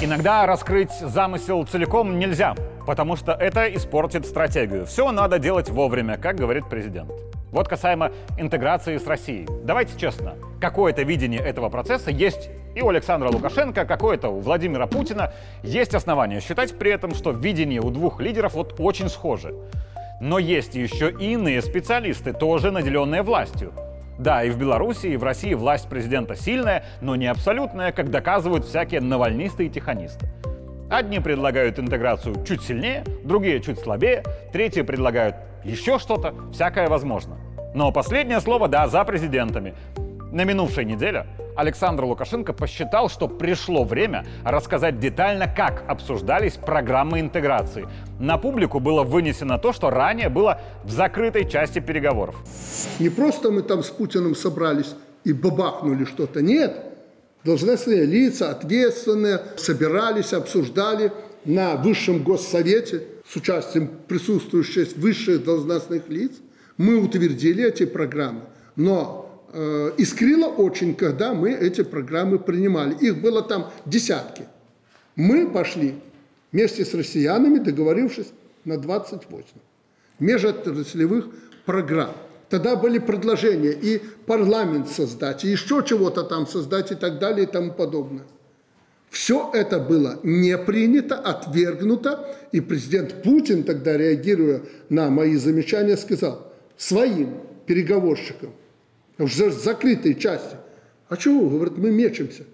Иногда 0.02 0.44
раскрыть 0.44 0.90
замысел 0.90 1.64
целиком 1.64 2.18
нельзя, 2.18 2.56
потому 2.88 3.14
что 3.14 3.30
это 3.30 3.72
испортит 3.72 4.26
стратегию. 4.26 4.84
Все 4.84 5.12
надо 5.12 5.38
делать 5.38 5.70
вовремя, 5.70 6.18
как 6.18 6.34
говорит 6.34 6.68
президент. 6.68 7.12
Вот 7.52 7.68
касаемо 7.68 8.10
интеграции 8.36 8.98
с 8.98 9.06
Россией. 9.06 9.46
Давайте 9.62 9.96
честно, 9.96 10.34
какое-то 10.60 11.02
видение 11.02 11.38
этого 11.38 11.68
процесса 11.68 12.10
есть 12.10 12.50
и 12.74 12.82
у 12.82 12.88
Александра 12.88 13.30
Лукашенко, 13.30 13.84
какое-то 13.84 14.28
у 14.30 14.40
Владимира 14.40 14.88
Путина. 14.88 15.32
Есть 15.62 15.94
основания 15.94 16.40
считать 16.40 16.76
при 16.76 16.90
этом, 16.90 17.14
что 17.14 17.30
видение 17.30 17.80
у 17.80 17.90
двух 17.90 18.20
лидеров 18.20 18.54
вот 18.54 18.74
очень 18.80 19.08
схожи. 19.08 19.54
Но 20.20 20.40
есть 20.40 20.74
еще 20.74 21.12
и 21.12 21.34
иные 21.34 21.62
специалисты, 21.62 22.32
тоже 22.32 22.72
наделенные 22.72 23.22
властью. 23.22 23.72
Да, 24.18 24.42
и 24.42 24.50
в 24.50 24.58
Беларуси, 24.58 25.06
и 25.06 25.16
в 25.16 25.22
России 25.22 25.54
власть 25.54 25.88
президента 25.88 26.34
сильная, 26.34 26.84
но 27.00 27.14
не 27.14 27.26
абсолютная, 27.26 27.92
как 27.92 28.10
доказывают 28.10 28.64
всякие 28.64 29.00
навальнисты 29.00 29.66
и 29.66 29.70
тихонисты. 29.70 30.26
Одни 30.90 31.20
предлагают 31.20 31.78
интеграцию 31.78 32.44
чуть 32.44 32.62
сильнее, 32.62 33.04
другие 33.22 33.60
чуть 33.60 33.78
слабее, 33.78 34.24
третьи 34.52 34.82
предлагают 34.82 35.36
еще 35.62 35.98
что-то, 35.98 36.34
всякое 36.52 36.88
возможно. 36.88 37.36
Но 37.74 37.92
последнее 37.92 38.40
слово, 38.40 38.66
да, 38.68 38.88
за 38.88 39.04
президентами. 39.04 39.74
На 40.32 40.44
минувшей 40.44 40.84
неделе 40.84 41.26
Александр 41.58 42.04
Лукашенко 42.04 42.52
посчитал, 42.52 43.10
что 43.10 43.26
пришло 43.26 43.82
время 43.82 44.24
рассказать 44.44 45.00
детально, 45.00 45.52
как 45.52 45.82
обсуждались 45.88 46.52
программы 46.52 47.18
интеграции. 47.18 47.88
На 48.20 48.38
публику 48.38 48.78
было 48.78 49.02
вынесено 49.02 49.58
то, 49.58 49.72
что 49.72 49.90
ранее 49.90 50.28
было 50.28 50.60
в 50.84 50.92
закрытой 50.92 51.50
части 51.50 51.80
переговоров. 51.80 52.36
Не 53.00 53.08
просто 53.08 53.50
мы 53.50 53.62
там 53.62 53.82
с 53.82 53.88
Путиным 53.88 54.36
собрались 54.36 54.94
и 55.24 55.32
бабахнули 55.32 56.04
что-то, 56.04 56.42
нет. 56.42 56.76
Должностные 57.42 58.04
лица, 58.04 58.50
ответственные, 58.50 59.40
собирались, 59.56 60.32
обсуждали 60.32 61.12
на 61.44 61.74
высшем 61.74 62.22
госсовете 62.22 63.02
с 63.28 63.34
участием 63.34 63.90
присутствующих 64.06 64.96
высших 64.96 65.42
должностных 65.42 66.08
лиц. 66.08 66.34
Мы 66.76 66.98
утвердили 66.98 67.66
эти 67.66 67.84
программы. 67.84 68.42
Но 68.76 69.27
э, 69.52 69.92
искрило 69.98 70.46
очень, 70.46 70.94
когда 70.94 71.34
мы 71.34 71.52
эти 71.52 71.82
программы 71.82 72.38
принимали. 72.38 72.94
Их 73.00 73.20
было 73.20 73.42
там 73.42 73.70
десятки. 73.86 74.44
Мы 75.16 75.50
пошли 75.50 75.94
вместе 76.52 76.84
с 76.84 76.94
россиянами, 76.94 77.58
договорившись 77.58 78.28
на 78.64 78.78
28 78.78 79.46
межотраслевых 80.18 81.28
программ. 81.64 82.14
Тогда 82.48 82.76
были 82.76 82.98
предложения 82.98 83.72
и 83.72 83.98
парламент 84.26 84.88
создать, 84.88 85.44
и 85.44 85.48
еще 85.48 85.84
чего-то 85.86 86.22
там 86.22 86.46
создать 86.46 86.92
и 86.92 86.94
так 86.94 87.18
далее 87.18 87.46
и 87.46 87.50
тому 87.50 87.72
подобное. 87.72 88.24
Все 89.10 89.50
это 89.54 89.78
было 89.78 90.18
не 90.22 90.56
принято, 90.58 91.16
отвергнуто, 91.16 92.26
и 92.52 92.60
президент 92.60 93.22
Путин 93.22 93.64
тогда, 93.64 93.96
реагируя 93.96 94.62
на 94.88 95.10
мои 95.10 95.36
замечания, 95.36 95.96
сказал 95.96 96.52
своим 96.76 97.34
переговорщикам– 97.66 98.52
в 99.18 99.52
закрытой 99.52 100.14
части. 100.14 100.56
А 101.08 101.16
чего, 101.16 101.48
говорит, 101.48 101.76
мы 101.76 101.90
мечемся? 101.90 102.44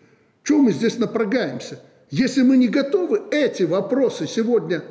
Чего 0.43 0.61
мы 0.61 0.73
здесь 0.73 0.99
напрогаемся? 0.99 1.81
Если 2.11 2.43
мы 2.43 2.57
не 2.57 2.69
готовы 2.69 3.23
эти 3.31 3.65
вопросы 3.65 4.27
сегодня 4.27 4.83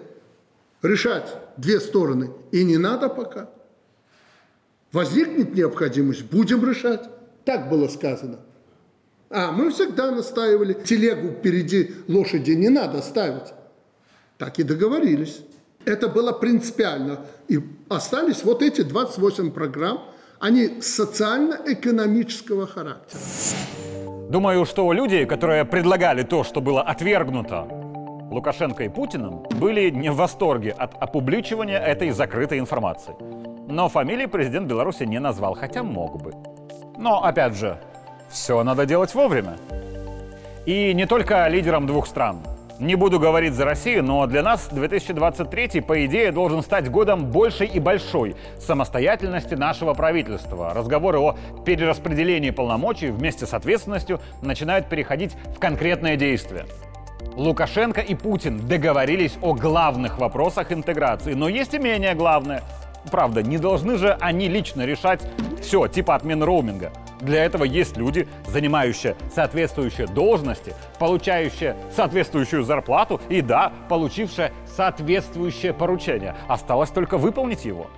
решать 0.82 1.34
две 1.58 1.80
стороны, 1.80 2.32
и 2.52 2.64
не 2.64 2.78
надо 2.78 3.10
пока. 3.10 3.50
Возникнет 4.92 5.56
необходимость, 5.56 6.24
будем 6.24 6.68
решать. 6.68 7.10
Так 7.46 7.70
было 7.70 7.88
сказано. 7.88 8.40
А 9.30 9.52
мы 9.52 9.72
всегда 9.72 10.12
настаивали, 10.12 10.74
телегу 10.74 11.30
впереди 11.30 11.92
лошади 12.08 12.52
не 12.52 12.70
надо 12.70 13.02
ставить. 13.02 13.54
Так 14.38 14.60
и 14.60 14.64
договорились. 14.64 15.42
Это 15.86 16.08
было 16.08 16.32
принципиально. 16.32 17.26
И 17.48 17.60
остались 17.90 18.44
вот 18.44 18.62
эти 18.62 18.82
28 18.82 19.52
программ, 19.52 20.04
они 20.44 20.82
социально-экономического 20.82 22.68
характера. 22.68 23.22
Думаю, 24.30 24.66
что 24.66 24.92
люди, 24.92 25.24
которые 25.24 25.64
предлагали 25.64 26.24
то, 26.24 26.44
что 26.44 26.60
было 26.60 26.82
отвергнуто 26.82 27.66
Лукашенко 28.30 28.84
и 28.84 28.90
Путиным, 28.90 29.44
были 29.52 29.90
не 29.90 30.12
в 30.12 30.18
восторге 30.18 30.72
от 30.72 31.02
опубличивания 31.02 31.80
этой 31.80 32.12
закрытой 32.12 32.60
информации. 32.60 33.16
Но 33.70 33.88
фамилии 33.88 34.26
президент 34.26 34.68
Беларуси 34.68 35.04
не 35.04 35.20
назвал, 35.20 35.56
хотя 35.56 35.82
мог 35.82 36.22
бы. 36.22 36.34
Но, 36.98 37.24
опять 37.24 37.56
же, 37.56 37.80
все 38.30 38.64
надо 38.64 38.86
делать 38.86 39.16
вовремя. 39.16 39.56
И 40.66 40.94
не 40.94 41.06
только 41.06 41.48
лидерам 41.48 41.88
двух 41.88 42.06
стран– 42.06 42.40
не 42.80 42.96
буду 42.96 43.20
говорить 43.20 43.54
за 43.54 43.66
Россию, 43.66 44.04
но 44.04 44.26
для 44.26 44.42
нас 44.42 44.68
2023, 44.72 45.82
по 45.82 46.06
идее, 46.06 46.32
должен 46.32 46.62
стать 46.62 46.90
годом 46.90 47.26
большей 47.26 47.68
и 47.68 47.80
большой 47.80 48.36
самостоятельности 48.60 49.54
нашего 49.54 49.94
правительства. 49.94 50.74
Разговоры 50.74 51.20
о 51.20 51.36
перераспределении 51.66 52.50
полномочий 52.50 53.08
вместе 53.08 53.46
с 53.46 53.54
ответственностью 53.54 54.20
начинают 54.42 54.88
переходить 54.90 55.34
в 55.56 55.60
конкретные 55.60 56.18
действия. 56.18 56.66
Лукашенко 57.36 58.02
и 58.02 58.16
Путин 58.16 58.68
договорились 58.68 59.38
о 59.42 59.54
главных 59.54 60.20
вопросах 60.20 60.72
интеграции, 60.72 61.34
но 61.34 61.50
есть 61.50 61.74
и 61.74 61.80
менее 61.80 62.14
главное. 62.14 62.62
Правда, 63.12 63.44
не 63.44 63.58
должны 63.58 63.98
же 63.98 64.18
они 64.20 64.48
лично 64.48 64.86
решать 64.86 65.22
все, 65.62 65.88
типа 65.88 66.16
отмены 66.16 66.46
роуминга. 66.46 66.92
Для 67.22 67.46
этого 67.46 67.64
есть 67.64 67.96
люди, 67.96 68.28
занимающие 68.48 69.16
соответствующие 69.34 70.08
должности, 70.08 70.74
получающие 71.00 71.78
соответствующую 71.96 72.64
зарплату 72.64 73.22
и, 73.30 73.42
да, 73.42 73.72
получившие 73.88 74.52
соответствующее 74.66 75.74
поручение. 75.74 76.36
Осталось 76.48 76.90
только 76.90 77.18
выполнить 77.18 77.64
его. 77.64 77.90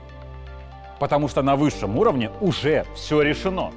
Потому 0.99 1.27
что 1.27 1.41
на 1.41 1.55
высшем 1.55 1.97
уровне 1.97 2.29
уже 2.39 2.85
все 2.95 3.21
решено. 3.21 3.71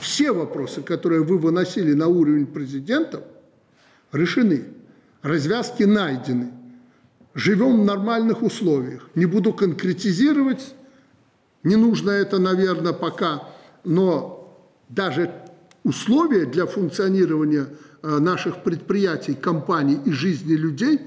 Все 0.00 0.32
вопросы, 0.32 0.82
которые 0.82 1.22
вы 1.22 1.38
выносили 1.38 1.92
на 1.92 2.08
уровень 2.08 2.46
президентов, 2.46 3.22
решены. 4.12 4.64
Развязки 5.22 5.82
найдены. 5.82 6.52
Живем 7.34 7.82
в 7.82 7.84
нормальных 7.84 8.42
условиях. 8.42 9.08
Не 9.14 9.26
буду 9.26 9.52
конкретизировать, 9.52 10.74
не 11.62 11.76
нужно 11.76 12.10
это, 12.10 12.38
наверное, 12.38 12.92
пока, 12.92 13.48
но 13.84 14.40
даже 14.88 15.32
условия 15.84 16.46
для 16.46 16.66
функционирования 16.66 17.66
э, 18.02 18.18
наших 18.18 18.62
предприятий, 18.62 19.34
компаний 19.34 19.98
и 20.04 20.10
жизни 20.10 20.54
людей 20.54 21.00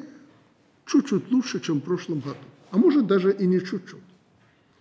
чуть-чуть 0.85 1.31
лучше, 1.31 1.59
чем 1.59 1.81
в 1.81 1.83
прошлом 1.83 2.19
году. 2.19 2.37
А 2.71 2.77
может 2.77 3.07
даже 3.07 3.33
и 3.33 3.45
не 3.45 3.59
чуть-чуть. 3.59 3.99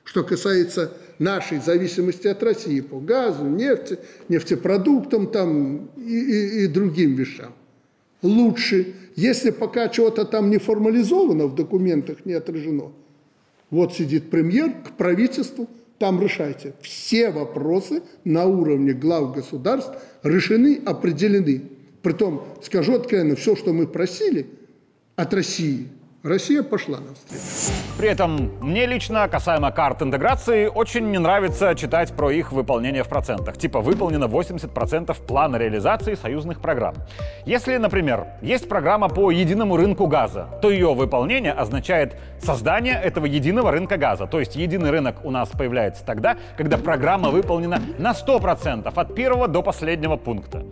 Что 0.05 0.25
касается 0.25 0.93
нашей 1.19 1.61
зависимости 1.61 2.27
от 2.27 2.43
России 2.43 2.81
по 2.81 3.01
газу, 3.01 3.45
нефти, 3.45 3.99
нефтепродуктам 4.29 5.29
там, 5.29 5.87
и, 5.97 6.01
и, 6.01 6.65
и 6.65 6.67
другим 6.67 7.15
вещам. 7.15 7.53
Лучше, 8.23 8.95
если 9.17 9.51
пока 9.51 9.89
чего-то 9.89 10.25
там 10.25 10.51
не 10.51 10.59
формализовано, 10.59 11.47
в 11.47 11.55
документах 11.55 12.25
не 12.25 12.33
отражено, 12.33 12.93
вот 13.71 13.95
сидит 13.95 14.31
премьер 14.31 14.71
к 14.71 14.93
правительству, 14.97 15.69
там 15.99 16.21
решайте. 16.21 16.75
Все 16.81 17.31
вопросы 17.31 18.03
на 18.25 18.47
уровне 18.47 18.93
глав 18.93 19.35
государств 19.35 19.93
решены, 20.23 20.81
определены. 20.85 21.63
Притом, 22.03 22.45
скажу 22.63 22.95
откровенно, 22.95 23.37
все, 23.37 23.55
что 23.55 23.73
мы 23.73 23.87
просили 23.87 24.47
от 25.17 25.33
России– 25.35 25.89
Россия 26.23 26.63
пошла 26.63 26.99
навстречу. 27.01 27.43
При 27.99 28.09
этом 28.09 28.53
мне 28.61 28.87
лично, 28.87 29.27
касаемо 29.27 29.73
карт 29.73 30.03
интеграции, 30.03 30.67
очень 30.67 31.11
не 31.11 31.19
нравится 31.19 31.75
читать 31.75 32.13
про 32.13 32.31
их 32.31 32.53
выполнение 32.53 33.03
в 33.03 33.09
процентах. 33.09 33.59
Типа 33.59 33.81
выполнено 33.81 34.27
80% 34.27 35.17
плана 35.27 35.57
реализации 35.57 36.15
союзных 36.15 36.61
программ. 36.61 36.95
Если, 37.45 37.77
например, 37.77 38.27
есть 38.41 38.69
программа 38.69 39.09
по 39.09 39.33
единому 39.33 39.77
рынку 39.77 40.07
газа, 40.07 40.47
то 40.63 40.71
ее 40.71 40.95
выполнение 40.95 41.53
означает 41.53 42.17
создание 42.39 42.95
этого 42.95 43.27
единого 43.27 43.73
рынка 43.73 43.97
газа. 43.97 44.29
То 44.29 44.39
есть 44.39 44.55
единый 44.55 44.91
рынок 44.91 45.25
у 45.25 45.33
нас 45.33 45.49
появляется 45.49 46.05
тогда, 46.05 46.37
когда 46.57 46.79
программа 46.79 47.31
выполнена 47.31 47.83
на 47.99 48.13
100% 48.13 48.93
от 48.95 49.15
первого 49.17 49.49
до 49.49 49.61
последнего 49.61 50.17
пункта. 50.17 50.65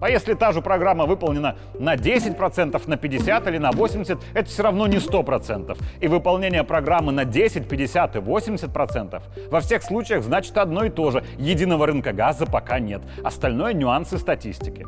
А 0.00 0.10
если 0.10 0.34
та 0.34 0.52
же 0.52 0.60
программа 0.60 1.06
выполнена 1.06 1.56
на 1.78 1.96
10%, 1.96 2.82
на 2.86 2.94
50% 2.94 3.48
или 3.48 3.58
на 3.58 3.70
80%, 3.70 4.20
это 4.34 4.48
все 4.48 4.62
равно 4.62 4.86
не 4.86 4.96
100%. 4.96 5.76
И 6.00 6.08
выполнение 6.08 6.64
программы 6.64 7.12
на 7.12 7.24
10, 7.24 7.68
50 7.68 8.16
и 8.16 8.18
80% 8.18 9.22
во 9.50 9.60
всех 9.60 9.82
случаях 9.82 10.22
значит 10.22 10.56
одно 10.58 10.84
и 10.84 10.90
то 10.90 11.10
же. 11.10 11.24
Единого 11.38 11.86
рынка 11.86 12.12
газа 12.12 12.46
пока 12.46 12.78
нет. 12.78 13.02
Остальное 13.24 13.72
нюансы 13.72 14.18
статистики. 14.18 14.86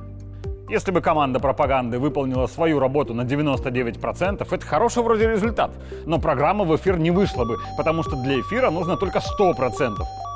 Если 0.69 0.91
бы 0.91 1.01
команда 1.01 1.41
пропаганды 1.41 1.99
выполнила 1.99 2.47
свою 2.47 2.79
работу 2.79 3.15
на 3.15 3.23
99%, 3.23 4.47
это 4.51 4.67
хороший 4.67 5.03
вроде 5.03 5.31
результат. 5.31 5.71
Но 6.05 6.19
программа 6.19 6.65
в 6.65 6.77
эфир 6.77 6.99
не 6.99 7.11
вышла 7.11 7.47
бы, 7.47 7.57
потому 7.79 8.03
что 8.03 8.17
для 8.17 8.39
эфира 8.39 8.71
нужно 8.71 8.99
только 8.99 9.21
100%. 9.21 10.28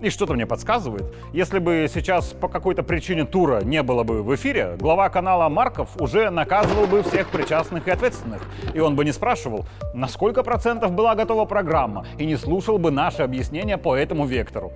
И 0.00 0.08
что-то 0.08 0.32
мне 0.32 0.46
подсказывает, 0.46 1.04
если 1.34 1.58
бы 1.58 1.86
сейчас 1.92 2.28
по 2.28 2.48
какой-то 2.48 2.82
причине 2.82 3.26
тура 3.26 3.62
не 3.62 3.82
было 3.82 4.02
бы 4.02 4.22
в 4.22 4.34
эфире, 4.34 4.76
глава 4.78 5.10
канала 5.10 5.48
Марков 5.50 5.90
уже 6.00 6.30
наказывал 6.30 6.86
бы 6.86 7.02
всех 7.02 7.28
причастных 7.28 7.86
и 7.86 7.90
ответственных. 7.90 8.40
И 8.72 8.80
он 8.80 8.96
бы 8.96 9.04
не 9.04 9.12
спрашивал, 9.12 9.66
на 9.92 10.08
сколько 10.08 10.42
процентов 10.42 10.92
была 10.92 11.14
готова 11.14 11.44
программа, 11.44 12.06
и 12.16 12.24
не 12.24 12.36
слушал 12.36 12.78
бы 12.78 12.90
наши 12.90 13.22
объяснения 13.22 13.76
по 13.76 13.94
этому 13.94 14.24
вектору. 14.24 14.72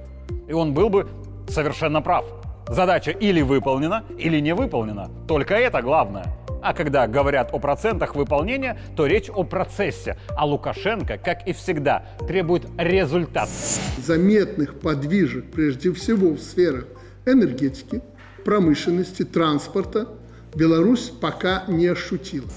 И 0.46 0.52
он 0.52 0.74
был 0.74 0.90
бы 0.90 1.08
совершенно 1.48 2.02
прав. 2.02 2.26
Задача 2.68 3.10
или 3.10 3.40
выполнена, 3.40 4.04
или 4.18 4.40
не 4.40 4.54
выполнена. 4.54 5.08
Только 5.26 5.54
это 5.54 5.80
главное. 5.80 6.24
А 6.64 6.72
когда 6.72 7.06
говорят 7.06 7.50
о 7.52 7.58
процентах 7.58 8.14
выполнения, 8.14 8.78
то 8.96 9.04
речь 9.04 9.28
о 9.28 9.44
процессе. 9.44 10.16
А 10.34 10.46
Лукашенко, 10.46 11.18
как 11.18 11.46
и 11.46 11.52
всегда, 11.52 12.06
требует 12.26 12.66
результат. 12.78 13.50
Заметных 13.98 14.80
подвижек, 14.80 15.52
прежде 15.52 15.92
всего 15.92 16.30
в 16.30 16.40
сферах 16.40 16.86
энергетики, 17.26 18.00
промышленности, 18.46 19.24
транспорта, 19.24 20.08
Беларусь 20.54 21.10
пока 21.10 21.64
не 21.68 21.86
ощутила. 21.86 22.48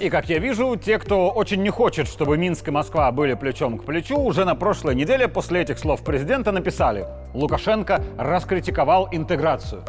И, 0.00 0.08
как 0.08 0.30
я 0.30 0.38
вижу, 0.38 0.74
те, 0.76 0.98
кто 0.98 1.28
очень 1.28 1.62
не 1.62 1.70
хочет, 1.70 2.08
чтобы 2.08 2.38
Минск 2.38 2.68
и 2.68 2.70
Москва 2.70 3.12
были 3.12 3.34
плечом 3.34 3.78
к 3.78 3.84
плечу, 3.84 4.18
уже 4.18 4.46
на 4.46 4.54
прошлой 4.54 4.94
неделе 4.94 5.28
после 5.28 5.60
этих 5.60 5.78
слов 5.78 6.02
президента 6.02 6.52
написали 6.52 7.06
«Лукашенко 7.34 8.02
раскритиковал 8.16 9.08
интеграцию». 9.12 9.84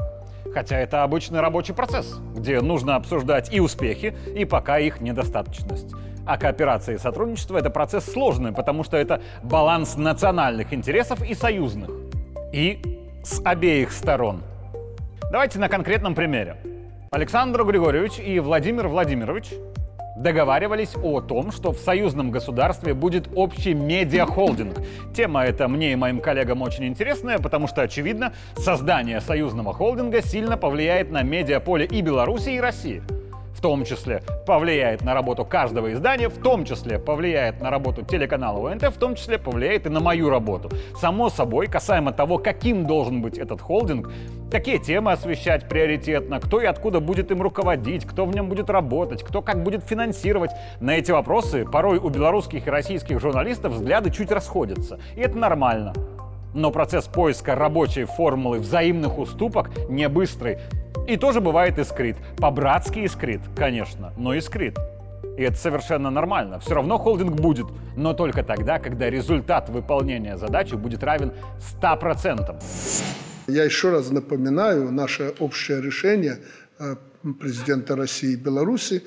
Хотя 0.58 0.80
это 0.80 1.04
обычный 1.04 1.40
рабочий 1.40 1.74
процесс, 1.74 2.20
где 2.36 2.62
нужно 2.62 2.96
обсуждать 2.96 3.54
и 3.54 3.60
успехи, 3.60 4.16
и 4.36 4.44
пока 4.44 4.80
их 4.80 5.02
недостаточность. 5.02 5.94
А 6.26 6.36
кооперация 6.40 6.96
и 6.96 6.98
сотрудничество— 6.98 7.58
это 7.60 7.70
процесс 7.70 8.12
сложный, 8.12 8.54
потому 8.54 8.84
что 8.84 8.98
это 8.98 9.22
баланс 9.44 9.98
национальных 9.98 10.74
интересов 10.74 11.22
и 11.22 11.36
союзных. 11.36 11.92
И 12.52 12.82
с 13.24 13.40
обеих 13.46 13.92
сторон. 13.92 14.42
Давайте 15.32 15.60
на 15.60 15.70
конкретном 15.70 16.16
примере. 16.16 16.58
Александр 17.12 17.64
Григорьевич 17.64 18.18
и 18.18 18.40
Владимир 18.40 18.88
Владимирович 18.88 19.54
договаривались 20.18 20.96
о 21.02 21.22
том, 21.22 21.52
что 21.52 21.72
в 21.72 21.78
союзном 21.78 22.32
государстве 22.32 22.94
будет 22.94 23.30
общий 23.36 23.74
медиахолдинг. 23.74 24.80
Тема 25.16 25.44
эта 25.44 25.68
мне 25.68 25.94
и 25.94 25.96
моим 25.96 26.20
коллегам 26.20 26.62
очень 26.62 26.86
интересная, 26.86 27.40
потому 27.40 27.68
что, 27.68 27.82
очевидно, 27.82 28.34
создание 28.56 29.22
союзного 29.22 29.74
холдинга 29.74 30.22
сильно 30.22 30.58
повлияет 30.58 31.12
на 31.12 31.24
медиаполе 31.24 31.86
и 31.86 32.02
Беларуси, 32.02 32.50
и 32.50 32.60
России 32.60 33.04
в 33.58 33.62
том 33.62 33.86
числе 33.86 34.22
повлияет 34.46 35.04
на 35.04 35.16
работу 35.16 35.44
каждого 35.44 35.92
издания, 35.92 36.30
в 36.30 36.38
том 36.38 36.64
числе 36.64 37.00
повлияет 37.00 37.60
на 37.60 37.72
работу 37.72 38.04
телеканала 38.04 38.72
ОНТ, 38.72 38.84
в 38.84 39.00
том 39.00 39.16
числе 39.16 39.40
повлияет 39.40 39.88
и 39.88 39.90
на 39.90 40.00
мою 40.00 40.30
работу. 40.30 40.70
Само 41.02 41.30
собой, 41.30 41.66
касаемо 41.66 42.12
того, 42.12 42.38
каким 42.38 42.86
должен 42.86 43.24
быть 43.24 43.40
этот 43.40 43.60
холдинг, 43.60 44.12
какие 44.52 44.78
темы 44.78 45.12
освещать 45.12 45.68
приоритетно, 45.68 46.40
кто 46.40 46.62
и 46.62 46.66
откуда 46.66 47.00
будет 47.00 47.32
им 47.32 47.42
руководить, 47.42 48.06
кто 48.06 48.26
в 48.28 48.36
нем 48.36 48.48
будет 48.48 48.70
работать, 48.70 49.24
кто 49.24 49.42
как 49.42 49.64
будет 49.64 49.84
финансировать. 49.84 50.52
На 50.80 50.92
эти 50.92 51.12
вопросы 51.12 51.66
порой 51.66 51.98
у 51.98 52.10
белорусских 52.10 52.68
и 52.68 52.70
российских 52.70 53.20
журналистов 53.20 53.74
взгляды 53.74 54.12
чуть 54.12 54.32
расходятся. 54.32 55.00
И 55.16 55.22
это 55.22 55.36
нормально. 55.36 55.94
Но 56.54 56.72
процесс 56.72 57.06
поиска 57.06 57.56
рабочей 57.56 58.06
формулы 58.06 58.60
взаимных 58.60 59.20
уступок 59.20 59.70
не 59.90 60.08
быстрый. 60.10 60.58
И 61.08 61.18
тоже 61.18 61.42
бывает 61.42 61.80
искрит. 61.80 62.18
По-братски 62.38 63.00
искрит, 63.00 63.42
конечно, 63.56 64.14
но 64.18 64.34
искрит. 64.34 64.78
И 65.38 65.44
это 65.44 65.58
совершенно 65.58 66.10
нормально. 66.10 66.60
Все 66.60 66.76
равно 66.76 66.98
холдинг 66.98 67.40
будет, 67.40 67.68
но 67.96 68.14
только 68.14 68.44
тогда, 68.44 68.80
когда 68.80 69.10
результат 69.10 69.70
выполнения 69.70 70.38
задачи 70.38 70.76
будет 70.76 71.04
равен 71.04 71.34
100%. 71.82 72.56
Я 73.48 73.64
еще 73.64 73.92
раз 73.92 74.12
напоминаю 74.12 74.92
наше 74.92 75.34
общее 75.40 75.82
решение 75.82 76.40
э, 76.80 76.96
президента 77.40 77.96
России 77.96 78.34
и 78.34 78.36
Беларуси 78.36 79.04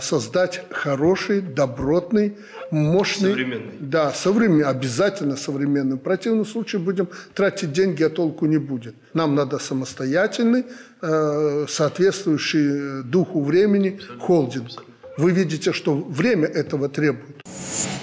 создать 0.00 0.62
хороший, 0.70 1.40
добротный, 1.40 2.36
мощный... 2.70 3.30
Современный. 3.30 3.74
Да, 3.78 4.12
современный, 4.12 4.64
обязательно 4.64 5.36
современный. 5.36 5.96
В 5.96 6.00
противном 6.00 6.44
случае 6.44 6.80
будем 6.80 7.08
тратить 7.34 7.72
деньги, 7.72 8.02
а 8.02 8.10
толку 8.10 8.46
не 8.46 8.58
будет. 8.58 8.94
Нам 9.14 9.34
надо 9.34 9.58
самостоятельный, 9.58 10.64
э, 11.00 11.66
соответствующий 11.68 13.02
духу 13.04 13.42
времени 13.42 13.94
Абсолютно. 13.94 14.20
холдинг. 14.20 14.84
Вы 15.16 15.32
видите, 15.32 15.72
что 15.72 15.94
время 15.94 16.46
этого 16.46 16.88
требует. 16.88 17.42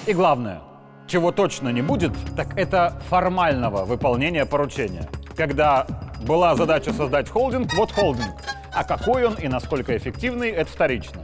И 0.06 0.14
главное, 0.14 0.62
чего 1.08 1.32
точно 1.32 1.70
не 1.70 1.82
будет, 1.82 2.12
так 2.36 2.58
это 2.58 3.02
формального 3.10 3.86
выполнения 3.86 4.46
поручения. 4.46 5.10
Когда 5.36 5.88
была 6.26 6.56
задача 6.56 6.94
создать 6.94 7.30
холдинг, 7.30 7.74
вот 7.74 7.92
холдинг. 7.92 8.36
А 8.74 8.84
какой 8.84 9.26
он 9.26 9.36
и 9.36 9.48
насколько 9.48 9.96
эффективный, 9.96 10.50
это 10.50 10.70
вторично. 10.70 11.22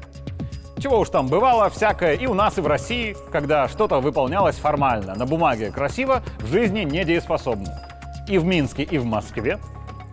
Чего 0.82 1.00
уж 1.00 1.10
там 1.10 1.28
бывало, 1.28 1.70
всякое 1.70 2.16
и 2.16 2.26
у 2.26 2.34
нас, 2.34 2.58
и 2.58 2.62
в 2.62 2.66
России, 2.66 3.16
когда 3.32 3.68
что-то 3.68 4.00
выполнялось 4.00 4.56
формально, 4.56 5.14
на 5.14 5.28
бумаге 5.28 5.70
красиво, 5.70 6.24
в 6.40 6.48
жизни 6.48 6.80
недееспособно. 6.80 7.80
И 8.28 8.40
в 8.40 8.46
Минске, 8.46 8.82
и 8.82 8.98
в 8.98 9.06
Москве 9.06 9.60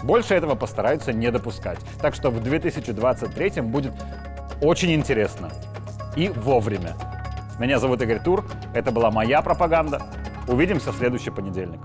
больше 0.02 0.34
этого 0.34 0.56
постараются 0.56 1.14
не 1.14 1.30
допускать. 1.30 1.78
Так 2.02 2.14
что 2.14 2.30
в 2.30 2.42
2023 2.42 3.62
будет 3.62 3.94
очень 4.60 4.92
интересно. 4.92 5.48
И 6.16 6.28
вовремя. 6.28 6.94
Меня 7.58 7.78
зовут 7.78 8.02
Игорь 8.02 8.20
Тур, 8.20 8.44
это 8.74 8.90
была 8.90 9.10
моя 9.10 9.40
пропаганда. 9.40 10.02
Увидимся 10.48 10.92
в 10.92 10.96
следующий 10.96 11.30
понедельник. 11.30 11.80